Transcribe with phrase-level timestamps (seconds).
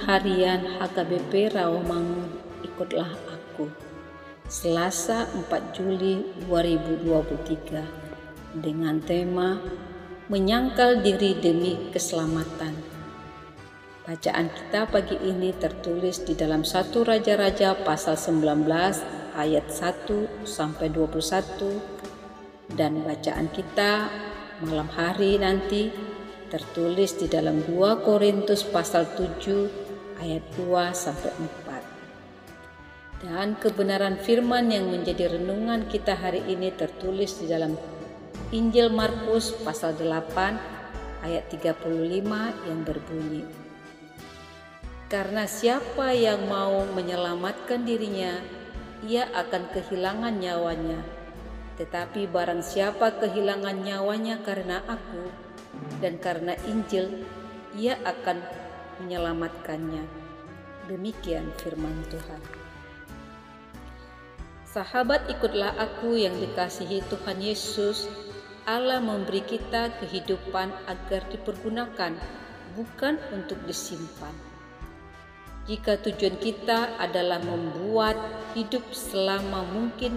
[0.00, 2.32] Harian HKBP Rawamangun
[2.64, 3.68] Ikutlah Aku.
[4.48, 9.60] Selasa 4 Juli 2023 dengan tema
[10.32, 12.80] Menyangkal diri demi keselamatan.
[14.08, 18.72] Bacaan kita pagi ini tertulis di dalam satu Raja-Raja pasal 19
[19.36, 24.08] ayat 1 sampai 21 dan bacaan kita
[24.64, 25.92] malam hari nanti
[26.48, 29.79] tertulis di dalam 2 Korintus pasal 7
[30.20, 31.32] ayat 2 sampai
[31.64, 33.24] 4.
[33.24, 37.76] Dan kebenaran firman yang menjadi renungan kita hari ini tertulis di dalam
[38.48, 41.84] Injil Markus pasal 8 ayat 35
[42.66, 43.44] yang berbunyi
[45.12, 48.40] Karena siapa yang mau menyelamatkan dirinya
[49.04, 51.00] ia akan kehilangan nyawanya
[51.80, 55.32] tetapi barang siapa kehilangan nyawanya karena aku
[56.04, 57.24] dan karena Injil
[57.72, 58.44] ia akan
[59.00, 60.04] menyelamatkannya.
[60.86, 62.42] Demikian firman Tuhan.
[64.70, 68.06] Sahabat ikutlah aku yang dikasihi Tuhan Yesus.
[68.68, 72.14] Allah memberi kita kehidupan agar dipergunakan,
[72.78, 74.30] bukan untuk disimpan.
[75.66, 78.14] Jika tujuan kita adalah membuat
[78.54, 80.14] hidup selama mungkin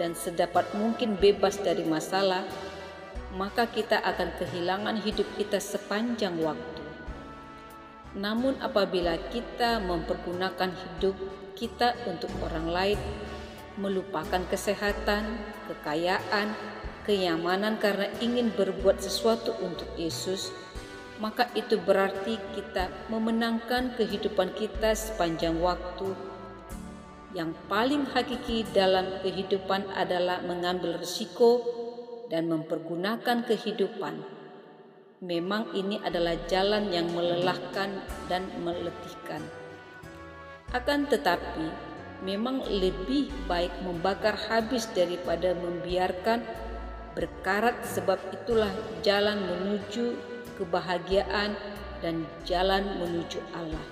[0.00, 2.44] dan sedapat mungkin bebas dari masalah,
[3.36, 6.81] maka kita akan kehilangan hidup kita sepanjang waktu.
[8.12, 11.16] Namun, apabila kita mempergunakan hidup
[11.56, 13.00] kita untuk orang lain,
[13.80, 16.52] melupakan kesehatan, kekayaan,
[17.08, 20.52] kenyamanan karena ingin berbuat sesuatu untuk Yesus,
[21.18, 26.12] maka itu berarti kita memenangkan kehidupan kita sepanjang waktu.
[27.32, 31.64] Yang paling hakiki dalam kehidupan adalah mengambil risiko
[32.28, 34.41] dan mempergunakan kehidupan.
[35.22, 37.94] Memang ini adalah jalan yang melelahkan
[38.26, 39.38] dan meletihkan.
[40.74, 41.70] Akan tetapi,
[42.26, 46.42] memang lebih baik membakar habis daripada membiarkan
[47.14, 48.74] berkarat sebab itulah
[49.06, 50.18] jalan menuju
[50.58, 51.54] kebahagiaan
[52.02, 53.86] dan jalan menuju Allah.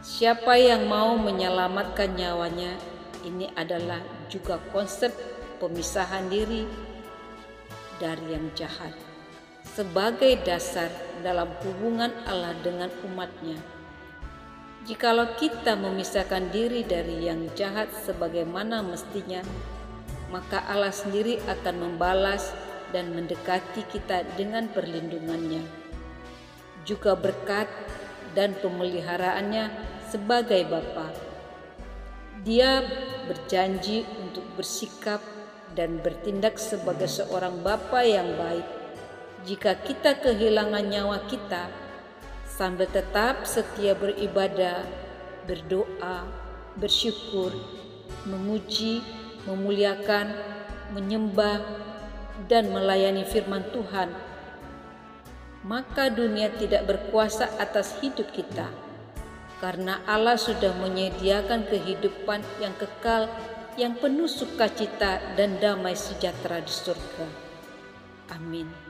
[0.00, 2.80] Siapa yang mau menyelamatkan nyawanya,
[3.28, 4.00] ini adalah
[4.32, 5.12] juga konsep
[5.60, 6.64] pemisahan diri
[8.00, 9.07] dari yang jahat
[9.68, 10.88] sebagai dasar
[11.20, 13.60] dalam hubungan Allah dengan umatnya.
[14.88, 19.44] Jikalau kita memisahkan diri dari yang jahat sebagaimana mestinya,
[20.32, 22.56] maka Allah sendiri akan membalas
[22.88, 25.60] dan mendekati kita dengan perlindungannya.
[26.88, 27.68] Juga berkat
[28.32, 29.68] dan pemeliharaannya
[30.08, 31.12] sebagai Bapa.
[32.48, 32.80] Dia
[33.28, 35.20] berjanji untuk bersikap
[35.76, 38.77] dan bertindak sebagai seorang bapa yang baik.
[39.46, 41.70] Jika kita kehilangan nyawa kita,
[42.46, 44.82] sambil tetap setia beribadah,
[45.46, 46.26] berdoa,
[46.74, 47.54] bersyukur,
[48.26, 49.02] memuji,
[49.46, 50.34] memuliakan,
[50.90, 51.62] menyembah,
[52.46, 54.10] dan melayani firman Tuhan,
[55.66, 58.70] maka dunia tidak berkuasa atas hidup kita,
[59.58, 63.26] karena Allah sudah menyediakan kehidupan yang kekal
[63.78, 67.26] yang penuh sukacita dan damai sejahtera di surga.
[68.34, 68.87] Amin.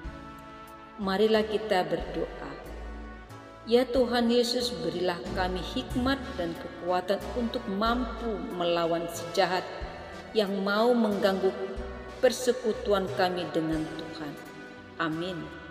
[0.99, 2.51] Marilah kita berdoa.
[3.71, 9.63] Ya Tuhan Yesus, berilah kami hikmat dan kekuatan untuk mampu melawan sejahat
[10.35, 11.55] yang mau mengganggu
[12.19, 14.33] persekutuan kami dengan Tuhan.
[14.99, 15.68] Amin.